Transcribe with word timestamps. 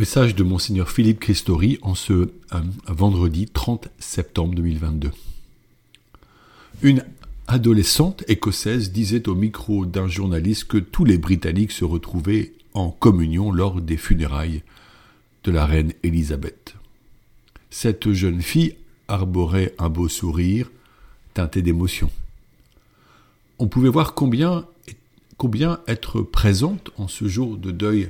Message 0.00 0.34
de 0.34 0.44
Monseigneur 0.44 0.88
Philippe 0.88 1.20
Christori 1.20 1.78
en 1.82 1.94
ce 1.94 2.12
euh, 2.14 2.28
vendredi 2.86 3.44
30 3.44 3.88
septembre 3.98 4.54
2022. 4.54 5.10
Une 6.80 7.04
adolescente 7.46 8.24
écossaise 8.26 8.92
disait 8.92 9.28
au 9.28 9.34
micro 9.34 9.84
d'un 9.84 10.08
journaliste 10.08 10.64
que 10.64 10.78
tous 10.78 11.04
les 11.04 11.18
Britanniques 11.18 11.72
se 11.72 11.84
retrouvaient 11.84 12.54
en 12.72 12.90
communion 12.90 13.52
lors 13.52 13.82
des 13.82 13.98
funérailles 13.98 14.62
de 15.44 15.50
la 15.52 15.66
reine 15.66 15.92
Élisabeth. 16.02 16.76
Cette 17.68 18.10
jeune 18.10 18.40
fille 18.40 18.76
arborait 19.06 19.74
un 19.78 19.90
beau 19.90 20.08
sourire 20.08 20.70
teinté 21.34 21.60
d'émotion. 21.60 22.10
On 23.58 23.68
pouvait 23.68 23.90
voir 23.90 24.14
combien, 24.14 24.64
combien 25.36 25.80
être 25.86 26.22
présente 26.22 26.88
en 26.96 27.06
ce 27.06 27.28
jour 27.28 27.58
de 27.58 27.70
deuil 27.70 28.08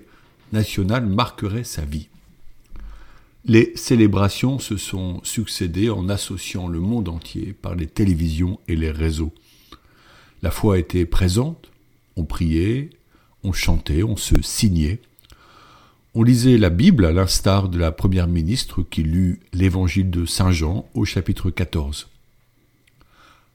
national 0.52 1.06
marquerait 1.06 1.64
sa 1.64 1.82
vie. 1.82 2.08
Les 3.44 3.72
célébrations 3.74 4.58
se 4.58 4.76
sont 4.76 5.20
succédées 5.24 5.88
en 5.88 6.08
associant 6.08 6.68
le 6.68 6.80
monde 6.80 7.08
entier 7.08 7.54
par 7.54 7.74
les 7.74 7.86
télévisions 7.86 8.60
et 8.68 8.76
les 8.76 8.90
réseaux. 8.90 9.32
La 10.42 10.50
foi 10.50 10.78
était 10.78 11.06
présente, 11.06 11.70
on 12.16 12.24
priait, 12.24 12.90
on 13.42 13.52
chantait, 13.52 14.02
on 14.02 14.16
se 14.16 14.40
signait. 14.42 15.00
On 16.14 16.22
lisait 16.22 16.58
la 16.58 16.70
Bible 16.70 17.04
à 17.04 17.12
l'instar 17.12 17.68
de 17.68 17.78
la 17.78 17.92
première 17.92 18.26
ministre 18.26 18.82
qui 18.82 19.02
lut 19.02 19.40
l'évangile 19.52 20.10
de 20.10 20.26
Saint 20.26 20.52
Jean 20.52 20.86
au 20.94 21.04
chapitre 21.04 21.50
14. 21.50 22.08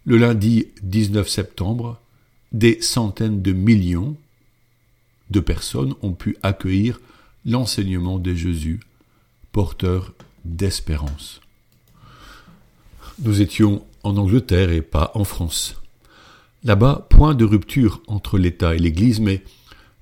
Le 0.06 0.18
lundi 0.18 0.68
19 0.82 1.28
septembre, 1.28 2.00
des 2.52 2.82
centaines 2.82 3.42
de 3.42 3.52
millions 3.52 4.16
de 5.30 5.40
personnes 5.40 5.94
ont 6.02 6.14
pu 6.14 6.38
accueillir 6.44 7.00
l'enseignement 7.46 8.20
de 8.20 8.34
Jésus, 8.34 8.80
porteur 9.52 10.14
d'espérance. 10.44 11.42
Nous 13.20 13.42
étions 13.42 13.86
en 14.04 14.18
Angleterre 14.18 14.72
et 14.72 14.82
pas 14.82 15.12
en 15.16 15.24
France. 15.24 15.82
Là-bas, 16.64 17.08
point 17.10 17.36
de 17.36 17.46
rupture 17.46 18.02
entre 18.08 18.38
l'État 18.38 18.76
et 18.76 18.80
l'Église, 18.80 19.20
mais 19.20 19.44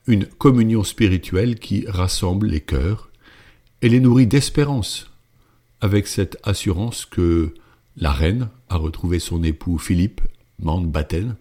une 0.07 0.25
communion 0.25 0.83
spirituelle 0.83 1.59
qui 1.59 1.85
rassemble 1.87 2.47
les 2.47 2.61
cœurs 2.61 3.09
et 3.81 3.89
les 3.89 3.99
nourrit 3.99 4.27
d'espérance, 4.27 5.09
avec 5.81 6.07
cette 6.07 6.37
assurance 6.43 7.05
que 7.05 7.53
la 7.97 8.11
reine 8.11 8.49
a 8.69 8.77
retrouvé 8.77 9.19
son 9.19 9.43
époux 9.43 9.77
Philippe 9.77 10.21
Mountbatten 10.59 11.35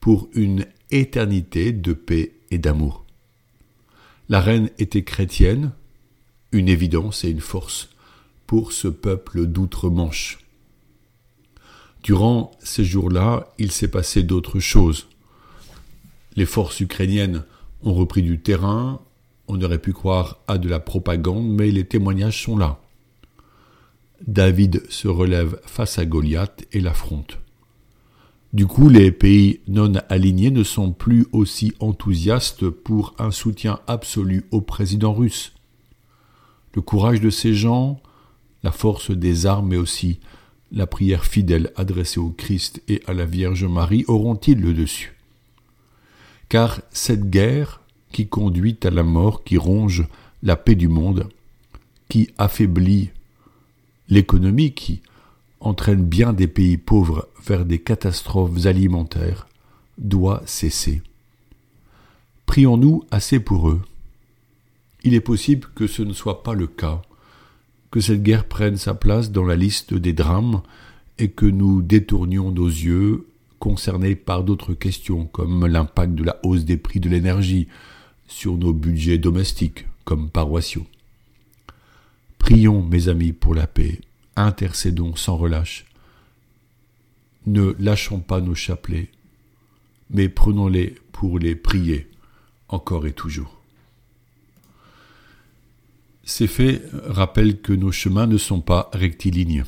pour 0.00 0.28
une 0.34 0.66
éternité 0.90 1.72
de 1.72 1.92
paix 1.92 2.35
et 2.50 2.58
d'amour. 2.58 3.04
La 4.28 4.40
reine 4.40 4.70
était 4.78 5.04
chrétienne, 5.04 5.72
une 6.52 6.68
évidence 6.68 7.24
et 7.24 7.30
une 7.30 7.40
force 7.40 7.90
pour 8.46 8.72
ce 8.72 8.88
peuple 8.88 9.46
d'outre-Manche. 9.46 10.38
Durant 12.02 12.52
ces 12.60 12.84
jours-là, 12.84 13.52
il 13.58 13.72
s'est 13.72 13.90
passé 13.90 14.22
d'autres 14.22 14.60
choses. 14.60 15.08
Les 16.36 16.46
forces 16.46 16.80
ukrainiennes 16.80 17.44
ont 17.82 17.94
repris 17.94 18.22
du 18.22 18.40
terrain, 18.40 19.00
on 19.48 19.60
aurait 19.60 19.80
pu 19.80 19.92
croire 19.92 20.38
à 20.48 20.58
de 20.58 20.68
la 20.68 20.80
propagande, 20.80 21.48
mais 21.48 21.70
les 21.70 21.84
témoignages 21.84 22.42
sont 22.42 22.56
là. 22.56 22.80
David 24.26 24.82
se 24.90 25.08
relève 25.08 25.60
face 25.66 25.98
à 25.98 26.06
Goliath 26.06 26.64
et 26.72 26.80
l'affronte. 26.80 27.38
Du 28.56 28.66
coup, 28.66 28.88
les 28.88 29.12
pays 29.12 29.60
non 29.68 29.92
alignés 30.08 30.50
ne 30.50 30.62
sont 30.62 30.90
plus 30.90 31.26
aussi 31.32 31.74
enthousiastes 31.78 32.70
pour 32.70 33.14
un 33.18 33.30
soutien 33.30 33.80
absolu 33.86 34.46
au 34.50 34.62
président 34.62 35.12
russe. 35.12 35.52
Le 36.72 36.80
courage 36.80 37.20
de 37.20 37.28
ces 37.28 37.52
gens, 37.52 38.00
la 38.62 38.72
force 38.72 39.10
des 39.10 39.44
armes, 39.44 39.68
mais 39.68 39.76
aussi 39.76 40.20
la 40.72 40.86
prière 40.86 41.26
fidèle 41.26 41.70
adressée 41.76 42.18
au 42.18 42.30
Christ 42.30 42.80
et 42.88 43.02
à 43.06 43.12
la 43.12 43.26
Vierge 43.26 43.66
Marie 43.66 44.06
auront-ils 44.08 44.58
le 44.58 44.72
dessus? 44.72 45.14
Car 46.48 46.80
cette 46.90 47.28
guerre 47.28 47.82
qui 48.10 48.26
conduit 48.26 48.78
à 48.84 48.90
la 48.90 49.02
mort, 49.02 49.44
qui 49.44 49.58
ronge 49.58 50.06
la 50.42 50.56
paix 50.56 50.76
du 50.76 50.88
monde, 50.88 51.28
qui 52.08 52.30
affaiblit 52.38 53.10
l'économie, 54.08 54.72
qui 54.72 55.02
entraîne 55.60 56.04
bien 56.04 56.32
des 56.32 56.46
pays 56.46 56.76
pauvres 56.76 57.28
vers 57.44 57.64
des 57.64 57.78
catastrophes 57.78 58.66
alimentaires, 58.66 59.46
doit 59.98 60.42
cesser. 60.46 61.02
Prions-nous 62.46 63.04
assez 63.10 63.40
pour 63.40 63.70
eux. 63.70 63.82
Il 65.02 65.14
est 65.14 65.20
possible 65.20 65.68
que 65.74 65.86
ce 65.86 66.02
ne 66.02 66.12
soit 66.12 66.42
pas 66.42 66.54
le 66.54 66.66
cas, 66.66 67.02
que 67.90 68.00
cette 68.00 68.22
guerre 68.22 68.46
prenne 68.46 68.76
sa 68.76 68.94
place 68.94 69.30
dans 69.30 69.44
la 69.44 69.56
liste 69.56 69.94
des 69.94 70.12
drames 70.12 70.62
et 71.18 71.30
que 71.30 71.46
nous 71.46 71.82
détournions 71.82 72.50
nos 72.50 72.68
yeux 72.68 73.26
concernés 73.58 74.14
par 74.14 74.44
d'autres 74.44 74.74
questions 74.74 75.26
comme 75.26 75.66
l'impact 75.66 76.14
de 76.14 76.24
la 76.24 76.38
hausse 76.42 76.64
des 76.64 76.76
prix 76.76 77.00
de 77.00 77.08
l'énergie 77.08 77.68
sur 78.28 78.56
nos 78.56 78.72
budgets 78.72 79.18
domestiques 79.18 79.86
comme 80.04 80.30
paroissiaux. 80.30 80.86
Prions, 82.38 82.82
mes 82.82 83.08
amis, 83.08 83.32
pour 83.32 83.54
la 83.54 83.66
paix 83.66 84.00
intercédons 84.36 85.16
sans 85.16 85.36
relâche. 85.36 85.86
Ne 87.46 87.74
lâchons 87.78 88.20
pas 88.20 88.40
nos 88.40 88.54
chapelets, 88.54 89.10
mais 90.10 90.28
prenons-les 90.28 90.94
pour 91.12 91.38
les 91.38 91.54
prier 91.54 92.08
encore 92.68 93.06
et 93.06 93.12
toujours. 93.12 93.60
Ces 96.24 96.48
faits 96.48 96.82
rappellent 97.04 97.60
que 97.60 97.72
nos 97.72 97.92
chemins 97.92 98.26
ne 98.26 98.36
sont 98.36 98.60
pas 98.60 98.90
rectilignes. 98.92 99.64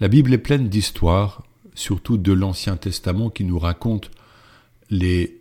La 0.00 0.08
Bible 0.08 0.32
est 0.32 0.38
pleine 0.38 0.68
d'histoires, 0.68 1.44
surtout 1.74 2.16
de 2.16 2.32
l'Ancien 2.32 2.76
Testament, 2.76 3.28
qui 3.28 3.44
nous 3.44 3.58
racontent 3.58 4.08
les 4.88 5.38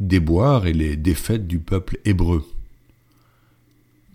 déboires 0.00 0.66
et 0.66 0.72
les 0.72 0.96
défaites 0.96 1.46
du 1.46 1.60
peuple 1.60 1.98
hébreu. 2.04 2.44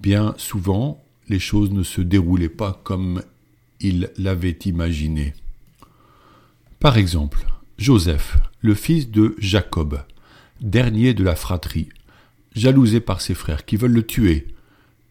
Bien 0.01 0.35
souvent, 0.37 1.01
les 1.29 1.39
choses 1.39 1.71
ne 1.71 1.83
se 1.83 2.01
déroulaient 2.01 2.49
pas 2.49 2.81
comme 2.83 3.23
il 3.79 4.09
l'avait 4.17 4.57
imaginé. 4.65 5.33
Par 6.79 6.97
exemple, 6.97 7.45
Joseph, 7.77 8.37
le 8.61 8.73
fils 8.73 9.09
de 9.09 9.35
Jacob, 9.37 10.01
dernier 10.61 11.13
de 11.13 11.23
la 11.23 11.35
fratrie, 11.35 11.89
jalousé 12.55 12.99
par 12.99 13.21
ses 13.21 13.33
frères 13.33 13.65
qui 13.65 13.77
veulent 13.77 13.91
le 13.91 14.05
tuer, 14.05 14.47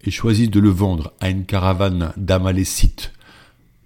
et 0.02 0.10
choisit 0.10 0.50
de 0.50 0.60
le 0.60 0.68
vendre 0.68 1.12
à 1.20 1.28
une 1.30 1.44
caravane 1.44 2.12
d'Amalécites, 2.16 3.12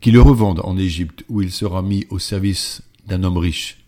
qui 0.01 0.11
le 0.11 0.21
revendent 0.21 0.61
en 0.65 0.77
Égypte, 0.77 1.25
où 1.29 1.43
il 1.43 1.53
sera 1.53 1.83
mis 1.83 2.07
au 2.11 2.19
service 2.19 2.83
d'un 3.07 3.23
homme 3.23 3.39
riche. 3.39 3.79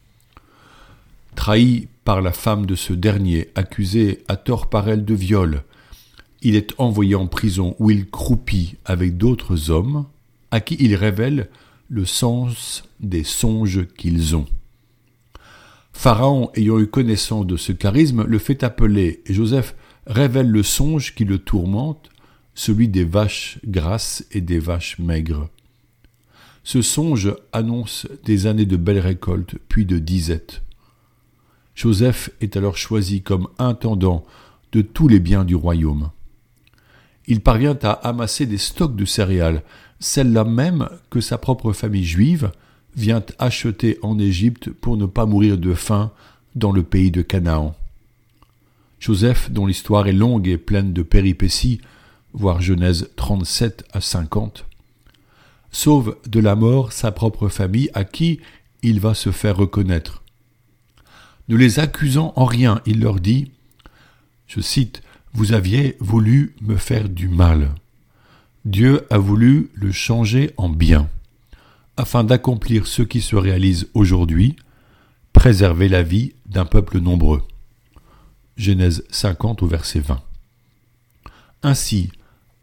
Trahi 1.35 1.89
par 2.05 2.21
la 2.21 2.33
femme 2.33 2.67
de 2.67 2.75
ce 2.75 2.93
dernier, 2.93 3.49
accusé 3.55 4.23
à 4.29 4.37
tort 4.37 4.69
par 4.69 4.89
elle 4.89 5.05
de 5.05 5.15
viol, 5.15 5.65
il 6.43 6.57
est 6.57 6.75
envoyé 6.79 7.15
en 7.15 7.27
prison 7.27 7.75
où 7.79 7.91
il 7.91 8.09
croupit 8.09 8.77
avec 8.85 9.17
d'autres 9.17 9.71
hommes, 9.71 10.07
à 10.55 10.61
qui 10.61 10.77
il 10.79 10.95
révèle 10.95 11.49
le 11.89 12.05
sens 12.05 12.85
des 13.01 13.25
songes 13.25 13.89
qu'ils 13.99 14.37
ont. 14.37 14.47
Pharaon, 15.93 16.53
ayant 16.55 16.79
eu 16.79 16.87
connaissance 16.87 17.45
de 17.45 17.57
ce 17.57 17.73
charisme, 17.73 18.23
le 18.23 18.39
fait 18.39 18.63
appeler, 18.63 19.21
et 19.27 19.35
Joseph 19.35 19.75
révèle 20.07 20.49
le 20.49 20.63
songe 20.63 21.17
qui 21.17 21.25
le 21.25 21.39
tourmente, 21.39 22.09
celui 22.55 22.87
des 22.87 23.03
vaches 23.03 23.59
grasses 23.67 24.25
et 24.31 24.41
des 24.41 24.61
vaches 24.61 25.01
maigres. 25.01 25.49
Ce 26.63 26.83
songe 26.83 27.35
annonce 27.53 28.07
des 28.25 28.47
années 28.47 28.65
de 28.65 28.77
belles 28.77 29.01
récoltes, 29.01 29.57
puis 29.69 29.85
de 29.85 29.99
disettes. 29.99 30.63
Joseph 31.75 32.31
est 32.41 32.57
alors 32.57 32.77
choisi 32.77 33.23
comme 33.23 33.49
intendant 33.59 34.25
de 34.71 34.83
tous 34.83 35.09
les 35.09 35.19
biens 35.19 35.45
du 35.45 35.57
royaume. 35.57 36.11
Il 37.27 37.41
parvient 37.41 37.79
à 37.83 37.93
amasser 37.93 38.47
des 38.47 38.59
stocks 38.59 38.97
de 38.97 39.05
céréales 39.05 39.63
celle-là 40.01 40.45
même 40.45 40.89
que 41.11 41.21
sa 41.21 41.39
propre 41.39 41.73
famille 41.73 42.05
juive 42.05 42.53
vient 42.97 43.25
acheter 43.39 43.99
en 44.03 44.19
Égypte 44.19 44.71
pour 44.71 44.97
ne 44.97 45.07
pas 45.07 45.27
mourir 45.27 45.59
de 45.59 45.75
faim 45.75 46.13
dans 46.55 46.73
le 46.73 46.83
pays 46.83 47.11
de 47.11 47.23
Canaan. 47.23 47.75
Joseph, 49.01 49.51
dont 49.51 49.67
l'histoire 49.67 50.07
est 50.07 50.13
longue 50.13 50.47
et 50.47 50.59
pleine 50.59 50.93
de 50.93 51.03
péripéties, 51.03 51.81
voire 52.33 52.61
Genèse 52.61 53.11
37 53.17 53.85
à 53.93 54.01
50, 54.01 54.67
sauve 55.73 56.17
de 56.27 56.41
la 56.41 56.55
mort 56.55 56.93
sa 56.93 57.11
propre 57.11 57.49
famille 57.49 57.91
à 57.95 58.05
qui 58.05 58.41
il 58.83 59.01
va 59.01 59.15
se 59.15 59.31
faire 59.31 59.57
reconnaître. 59.57 60.23
Ne 61.49 61.57
les 61.57 61.81
accusant 61.81 62.33
en 62.37 62.45
rien, 62.45 62.81
il 62.87 63.01
leur 63.01 63.21
dit, 63.21 63.51
je 64.47 64.61
cite, 64.61 65.03
Vous 65.37 65.53
aviez 65.53 65.97
voulu 65.99 66.55
me 66.61 66.77
faire 66.77 67.09
du 67.09 67.29
mal. 67.29 67.75
Dieu 68.65 69.05
a 69.11 69.19
voulu 69.19 69.71
le 69.75 69.91
changer 69.91 70.53
en 70.57 70.69
bien, 70.69 71.11
afin 71.97 72.23
d'accomplir 72.23 72.87
ce 72.87 73.03
qui 73.03 73.21
se 73.21 73.35
réalise 73.35 73.89
aujourd'hui, 73.95 74.55
préserver 75.33 75.89
la 75.89 76.05
vie 76.05 76.35
d'un 76.47 76.65
peuple 76.65 77.01
nombreux. 77.01 77.43
Genèse 78.57 79.05
50 79.11 79.65
au 79.65 79.67
verset 79.67 79.99
20. 79.99 80.23
Ainsi, 81.65 82.13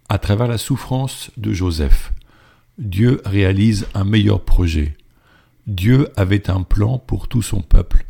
à 0.08 0.18
travers 0.18 0.48
la 0.48 0.58
souffrance 0.58 1.30
de 1.36 1.52
Joseph, 1.52 2.14
Dieu 2.78 3.22
réalise 3.26 3.86
un 3.94 4.06
meilleur 4.06 4.46
projet. 4.46 4.96
Dieu 5.68 6.08
avait 6.16 6.50
un 6.50 6.64
plan 6.64 7.00
pour 7.00 7.28
tout 7.28 7.42
son 7.42 7.62
peuple. 7.62 8.06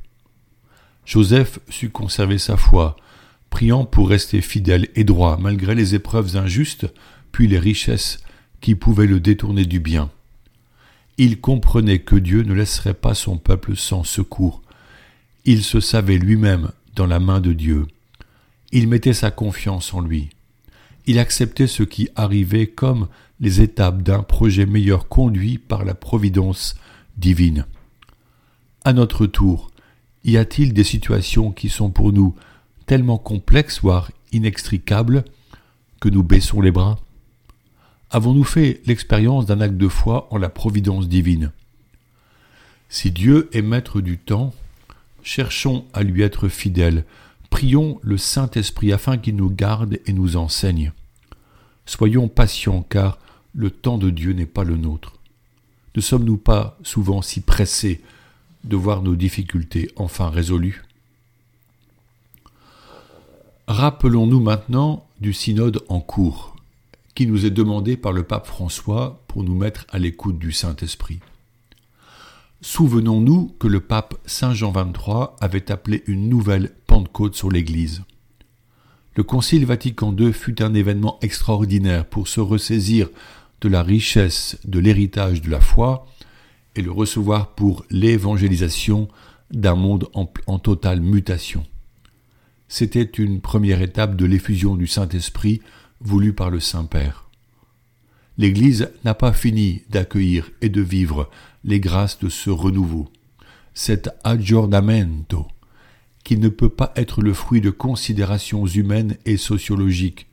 Joseph 1.04 1.60
sut 1.68 1.92
conserver 1.92 2.38
sa 2.38 2.58
foi, 2.58 2.96
priant 3.52 3.86
pour 3.86 4.10
rester 4.10 4.42
fidèle 4.42 4.88
et 4.96 5.04
droit 5.04 5.38
malgré 5.40 5.76
les 5.76 5.94
épreuves 5.94 6.36
injustes, 6.36 6.88
puis 7.32 7.48
les 7.48 7.60
richesses 7.60 8.24
qui 8.62 8.74
pouvaient 8.74 9.06
le 9.06 9.20
détourner 9.20 9.66
du 9.66 9.80
bien. 9.80 10.10
Il 11.18 11.40
comprenait 11.40 12.00
que 12.00 12.16
Dieu 12.16 12.42
ne 12.42 12.54
laisserait 12.54 12.96
pas 12.96 13.14
son 13.14 13.38
peuple 13.38 13.76
sans 13.76 14.04
secours. 14.04 14.64
Il 15.46 15.64
se 15.64 15.80
savait 15.80 16.18
lui-même 16.18 16.72
dans 16.96 17.06
la 17.06 17.20
main 17.20 17.40
de 17.40 17.54
Dieu. 17.54 17.86
Il 18.72 18.88
mettait 18.88 19.14
sa 19.14 19.30
confiance 19.30 19.94
en 19.94 20.02
lui. 20.02 20.30
Il 21.06 21.20
acceptait 21.20 21.68
ce 21.68 21.84
qui 21.84 22.10
arrivait 22.16 22.68
comme 22.68 23.08
les 23.40 23.62
étapes 23.62 24.02
d'un 24.02 24.24
projet 24.24 24.66
meilleur 24.66 25.08
conduit 25.08 25.58
par 25.58 25.84
la 25.84 25.94
providence 25.94 26.76
divine. 27.18 27.66
À 28.86 28.94
notre 28.94 29.26
tour, 29.26 29.70
y 30.24 30.38
a-t-il 30.38 30.74
des 30.74 30.84
situations 30.84 31.52
qui 31.52 31.70
sont 31.70 31.90
pour 31.90 32.14
nous 32.14 32.36
tellement 32.92 33.18
complexes, 33.18 33.80
voire 33.80 34.12
inextricables, 34.34 35.24
que 36.02 36.10
nous 36.10 36.24
baissons 36.24 36.60
les 36.60 36.72
bras 36.72 37.00
Avons-nous 38.10 38.44
fait 38.44 38.82
l'expérience 38.86 39.46
d'un 39.46 39.62
acte 39.62 39.78
de 39.78 39.88
foi 39.88 40.28
en 40.30 40.38
la 40.38 40.50
providence 40.50 41.08
divine? 41.08 41.54
Si 42.90 43.10
Dieu 43.10 43.50
est 43.54 43.62
maître 43.62 44.02
du 44.02 44.18
temps, 44.18 44.54
cherchons 45.24 45.86
à 45.94 46.04
lui 46.04 46.22
être 46.22 46.50
fidèles, 46.50 47.06
prions 47.50 47.98
le 48.04 48.18
Saint-Esprit 48.18 48.92
afin 48.92 49.18
qu'il 49.18 49.38
nous 49.38 49.50
garde 49.50 49.98
et 50.06 50.12
nous 50.12 50.36
enseigne. 50.36 50.92
Soyons 51.86 52.28
patients 52.28 52.86
car 52.90 53.20
le 53.54 53.70
temps 53.70 54.00
de 54.00 54.10
Dieu 54.10 54.34
n'est 54.34 54.46
pas 54.46 54.66
le 54.66 54.76
nôtre. 54.76 55.14
Ne 55.96 56.02
sommes-nous 56.02 56.36
pas 56.36 56.78
souvent 56.84 57.22
si 57.22 57.40
pressés 57.40 58.02
de 58.66 58.76
voir 58.76 59.02
nos 59.02 59.16
difficultés 59.16 59.90
enfin 59.96 60.30
résolues? 60.30 60.84
Rappelons-nous 63.68 64.40
maintenant 64.40 65.08
du 65.20 65.34
synode 65.34 65.84
en 65.88 66.02
cours, 66.02 66.56
qui 67.16 67.28
nous 67.28 67.46
est 67.46 67.52
demandé 67.52 67.96
par 67.96 68.12
le 68.12 68.24
pape 68.24 68.48
François 68.48 69.22
pour 69.28 69.44
nous 69.44 69.56
mettre 69.56 69.86
à 69.90 70.00
l'écoute 70.00 70.40
du 70.40 70.52
Saint-Esprit. 70.52 71.20
Souvenons-nous 72.62 73.56
que 73.60 73.68
le 73.68 73.80
pape 73.80 74.16
Saint 74.26 74.54
Jean 74.54 74.72
XXIII 74.72 75.28
avait 75.40 75.72
appelé 75.72 76.04
une 76.08 76.30
nouvelle 76.30 76.72
Pentecôte 76.88 77.36
sur 77.36 77.50
l'Église. 77.50 78.04
Le 79.16 79.24
Concile 79.24 79.66
Vatican 79.66 80.16
II 80.18 80.32
fut 80.32 80.62
un 80.62 80.74
événement 80.74 81.18
extraordinaire 81.22 82.06
pour 82.06 82.28
se 82.28 82.40
ressaisir 82.40 83.10
de 83.62 83.70
la 83.70 83.84
richesse 83.84 84.58
de 84.66 84.80
l'héritage 84.80 85.42
de 85.42 85.50
la 85.50 85.60
foi 85.60 86.06
et 86.76 86.82
le 86.82 86.92
recevoir 86.92 87.56
pour 87.56 87.86
l'évangélisation 87.90 89.08
d'un 89.52 89.76
monde 89.76 90.08
en, 90.14 90.60
totale 90.60 91.02
mutation. 91.02 91.66
C'était 92.74 93.04
une 93.04 93.42
première 93.42 93.82
étape 93.82 94.16
de 94.16 94.24
l'effusion 94.24 94.78
du 94.78 94.88
Saint-Esprit 94.88 95.60
voulue 96.00 96.32
par 96.32 96.50
le 96.50 96.62
Saint-Père. 96.62 97.28
L'Église 98.38 98.90
n'a 99.04 99.14
pas 99.14 99.34
fini 99.34 99.82
d'accueillir 99.90 100.50
et 100.62 100.70
de 100.70 100.80
vivre 100.80 101.30
les 101.66 101.82
grâces 101.82 102.18
de 102.20 102.30
ce 102.30 102.50
renouveau, 102.50 103.10
cet 103.74 104.10
aggiornamento, 104.24 105.48
qui 106.24 106.38
ne 106.38 106.48
peut 106.48 106.70
pas 106.70 106.94
être 106.96 107.22
le 107.22 107.34
fruit 107.34 107.60
de 107.60 107.72
considérations 107.72 108.66
humaines 108.66 109.18
et 109.26 109.36
sociologiques, 109.36 110.28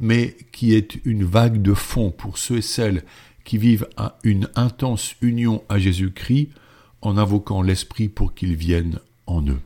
mais 0.00 0.36
qui 0.50 0.74
est 0.74 0.98
une 1.04 1.22
vague 1.22 1.62
de 1.62 1.74
fond 1.74 2.10
pour 2.10 2.36
ceux 2.36 2.56
et 2.56 2.62
celles 2.62 3.04
qui 3.44 3.58
vivent 3.58 3.86
une 4.24 4.48
intense 4.56 5.14
union 5.20 5.62
à 5.68 5.78
Jésus-Christ 5.78 6.48
en 7.00 7.16
invoquant 7.16 7.62
l'Esprit 7.62 8.08
pour 8.08 8.34
qu'il 8.34 8.56
vienne 8.56 8.98
en 9.28 9.46
eux. 9.46 9.60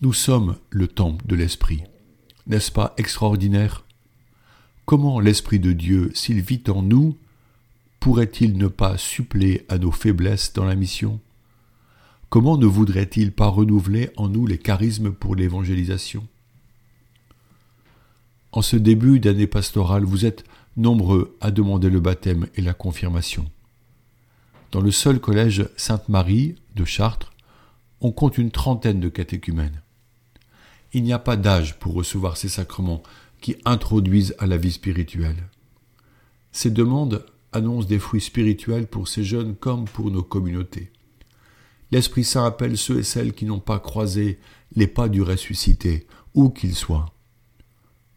Nous 0.00 0.12
sommes 0.12 0.56
le 0.70 0.88
temple 0.88 1.24
de 1.26 1.36
l'Esprit. 1.36 1.84
N'est-ce 2.46 2.72
pas 2.72 2.94
extraordinaire? 2.96 3.84
Comment 4.86 5.20
l'Esprit 5.20 5.60
de 5.60 5.72
Dieu, 5.72 6.10
s'il 6.14 6.40
vit 6.40 6.62
en 6.68 6.82
nous, 6.82 7.16
pourrait-il 8.00 8.58
ne 8.58 8.66
pas 8.66 8.98
suppléer 8.98 9.64
à 9.68 9.78
nos 9.78 9.92
faiblesses 9.92 10.52
dans 10.52 10.64
la 10.64 10.74
mission? 10.74 11.20
Comment 12.28 12.58
ne 12.58 12.66
voudrait-il 12.66 13.30
pas 13.30 13.46
renouveler 13.46 14.10
en 14.16 14.28
nous 14.28 14.46
les 14.46 14.58
charismes 14.58 15.12
pour 15.12 15.36
l'évangélisation? 15.36 16.26
En 18.50 18.62
ce 18.62 18.76
début 18.76 19.20
d'année 19.20 19.46
pastorale, 19.46 20.04
vous 20.04 20.26
êtes 20.26 20.44
nombreux 20.76 21.36
à 21.40 21.52
demander 21.52 21.88
le 21.88 22.00
baptême 22.00 22.48
et 22.56 22.62
la 22.62 22.74
confirmation. 22.74 23.48
Dans 24.72 24.80
le 24.80 24.90
seul 24.90 25.20
collège 25.20 25.68
Sainte-Marie 25.76 26.56
de 26.74 26.84
Chartres, 26.84 27.32
on 28.00 28.10
compte 28.10 28.38
une 28.38 28.50
trentaine 28.50 28.98
de 28.98 29.08
catéchumènes. 29.08 29.80
Il 30.94 31.02
n'y 31.02 31.12
a 31.12 31.18
pas 31.18 31.36
d'âge 31.36 31.78
pour 31.80 31.92
recevoir 31.94 32.36
ces 32.36 32.48
sacrements 32.48 33.02
qui 33.40 33.56
introduisent 33.64 34.34
à 34.38 34.46
la 34.46 34.56
vie 34.56 34.72
spirituelle. 34.72 35.48
Ces 36.52 36.70
demandes 36.70 37.26
annoncent 37.52 37.88
des 37.88 37.98
fruits 37.98 38.20
spirituels 38.20 38.86
pour 38.86 39.08
ces 39.08 39.24
jeunes 39.24 39.56
comme 39.56 39.86
pour 39.86 40.12
nos 40.12 40.22
communautés. 40.22 40.92
L'Esprit 41.90 42.22
Saint 42.22 42.46
appelle 42.46 42.78
ceux 42.78 43.00
et 43.00 43.02
celles 43.02 43.34
qui 43.34 43.44
n'ont 43.44 43.58
pas 43.58 43.80
croisé 43.80 44.38
les 44.76 44.86
pas 44.86 45.08
du 45.08 45.20
ressuscité, 45.20 46.06
où 46.32 46.50
qu'ils 46.50 46.76
soient. 46.76 47.06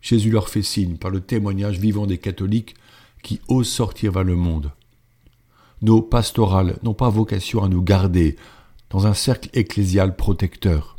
Jésus 0.02 0.30
leur 0.30 0.48
fait 0.48 0.62
signe 0.62 0.98
par 0.98 1.10
le 1.10 1.22
témoignage 1.22 1.80
vivant 1.80 2.06
des 2.06 2.20
catholiques 2.20 2.76
qui 3.24 3.42
osent 3.48 3.70
sortir 3.70 4.12
vers 4.12 4.24
le 4.24 4.36
monde. 4.36 4.72
Nos 5.82 6.02
pastorales 6.02 6.78
n'ont 6.84 6.94
pas 6.94 7.10
vocation 7.10 7.64
à 7.64 7.70
nous 7.70 7.82
garder 7.82 8.36
dans 8.92 9.08
un 9.08 9.14
cercle 9.16 9.50
ecclésial 9.54 10.16
protecteur. 10.16 10.97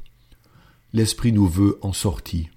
L'Esprit 0.93 1.33
nous 1.33 1.47
veut 1.47 1.79
en 1.83 1.93
sortie. 1.93 2.49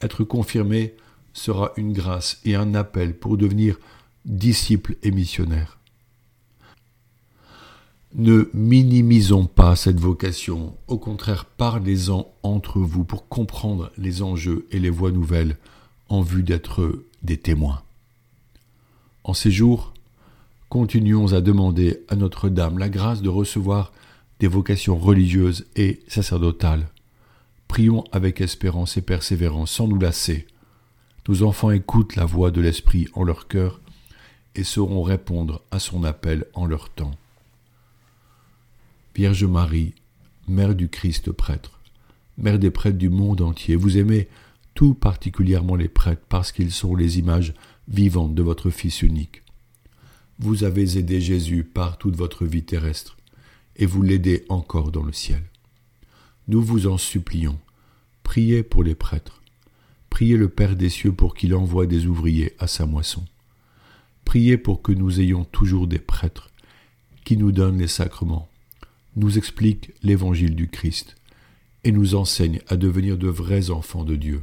Être 0.00 0.24
confirmé 0.24 0.94
sera 1.32 1.72
une 1.76 1.92
grâce 1.92 2.40
et 2.44 2.54
un 2.54 2.74
appel 2.74 3.18
pour 3.18 3.36
devenir 3.36 3.78
disciples 4.24 4.96
et 5.02 5.10
missionnaires. 5.10 5.78
Ne 8.14 8.48
minimisons 8.54 9.46
pas 9.46 9.74
cette 9.74 9.98
vocation, 9.98 10.76
au 10.86 10.98
contraire 10.98 11.46
parlez-en 11.46 12.32
entre 12.44 12.78
vous 12.78 13.02
pour 13.02 13.28
comprendre 13.28 13.90
les 13.98 14.22
enjeux 14.22 14.66
et 14.70 14.78
les 14.78 14.90
voies 14.90 15.10
nouvelles 15.10 15.56
en 16.08 16.22
vue 16.22 16.44
d'être 16.44 17.02
des 17.24 17.38
témoins. 17.38 17.82
En 19.24 19.34
ces 19.34 19.50
jours, 19.50 19.94
continuons 20.68 21.32
à 21.32 21.40
demander 21.40 22.04
à 22.08 22.14
Notre-Dame 22.14 22.78
la 22.78 22.88
grâce 22.88 23.20
de 23.20 23.28
recevoir 23.28 23.92
des 24.38 24.46
vocations 24.46 24.96
religieuses 24.96 25.66
et 25.74 26.00
sacerdotales. 26.06 26.88
Prions 27.74 28.04
avec 28.12 28.40
espérance 28.40 28.96
et 28.98 29.02
persévérance 29.02 29.72
sans 29.72 29.88
nous 29.88 29.98
lasser. 29.98 30.46
Nos 31.26 31.42
enfants 31.42 31.72
écoutent 31.72 32.14
la 32.14 32.24
voix 32.24 32.52
de 32.52 32.60
l'Esprit 32.60 33.08
en 33.14 33.24
leur 33.24 33.48
cœur 33.48 33.80
et 34.54 34.62
sauront 34.62 35.02
répondre 35.02 35.60
à 35.72 35.80
son 35.80 36.04
appel 36.04 36.46
en 36.54 36.66
leur 36.66 36.88
temps. 36.88 37.16
Vierge 39.16 39.42
Marie, 39.42 39.92
Mère 40.46 40.76
du 40.76 40.88
Christ 40.88 41.32
prêtre, 41.32 41.80
Mère 42.38 42.60
des 42.60 42.70
prêtres 42.70 42.96
du 42.96 43.08
monde 43.08 43.40
entier, 43.40 43.74
vous 43.74 43.98
aimez 43.98 44.28
tout 44.74 44.94
particulièrement 44.94 45.74
les 45.74 45.88
prêtres 45.88 46.22
parce 46.28 46.52
qu'ils 46.52 46.70
sont 46.70 46.94
les 46.94 47.18
images 47.18 47.54
vivantes 47.88 48.36
de 48.36 48.42
votre 48.44 48.70
Fils 48.70 49.02
unique. 49.02 49.42
Vous 50.38 50.62
avez 50.62 50.96
aidé 50.96 51.20
Jésus 51.20 51.64
par 51.64 51.98
toute 51.98 52.14
votre 52.14 52.44
vie 52.44 52.62
terrestre, 52.62 53.16
et 53.74 53.84
vous 53.84 54.02
l'aidez 54.02 54.44
encore 54.48 54.92
dans 54.92 55.02
le 55.02 55.12
ciel. 55.12 55.42
Nous 56.48 56.62
vous 56.62 56.86
en 56.86 56.98
supplions, 56.98 57.58
priez 58.22 58.62
pour 58.62 58.82
les 58.82 58.94
prêtres, 58.94 59.42
priez 60.10 60.36
le 60.36 60.48
Père 60.48 60.76
des 60.76 60.90
cieux 60.90 61.12
pour 61.12 61.34
qu'il 61.34 61.54
envoie 61.54 61.86
des 61.86 62.06
ouvriers 62.06 62.54
à 62.58 62.66
sa 62.66 62.86
moisson. 62.86 63.24
Priez 64.24 64.56
pour 64.56 64.82
que 64.82 64.92
nous 64.92 65.20
ayons 65.20 65.44
toujours 65.44 65.86
des 65.86 65.98
prêtres 65.98 66.50
qui 67.24 67.36
nous 67.36 67.52
donnent 67.52 67.78
les 67.78 67.88
sacrements 67.88 68.48
nous 69.16 69.38
explique 69.38 69.92
l'évangile 70.02 70.54
du 70.54 70.68
Christ 70.68 71.16
et 71.84 71.92
nous 71.92 72.14
enseigne 72.14 72.60
à 72.68 72.76
devenir 72.76 73.16
de 73.18 73.28
vrais 73.28 73.70
enfants 73.70 74.04
de 74.04 74.16
Dieu. 74.16 74.42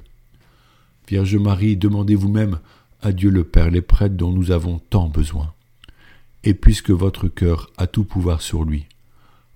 Vierge 1.07 1.35
Marie, 1.35 1.75
demandez 1.75 2.15
vous-même 2.15 2.59
à 3.01 3.11
Dieu 3.11 3.29
le 3.29 3.43
Père 3.43 3.71
les 3.71 3.81
prêtres 3.81 4.15
dont 4.15 4.31
nous 4.31 4.51
avons 4.51 4.79
tant 4.79 5.09
besoin. 5.09 5.53
Et 6.43 6.53
puisque 6.53 6.91
votre 6.91 7.27
cœur 7.27 7.71
a 7.77 7.87
tout 7.87 8.03
pouvoir 8.03 8.41
sur 8.41 8.63
lui, 8.63 8.85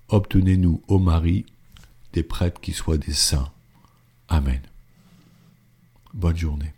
obtenez-nous, 0.08 0.82
ô 0.88 0.98
Marie, 0.98 1.46
des 2.16 2.22
prêtres 2.22 2.62
qui 2.62 2.72
soient 2.72 2.96
des 2.96 3.12
saints. 3.12 3.52
Amen. 4.28 4.62
Bonne 6.14 6.38
journée. 6.38 6.72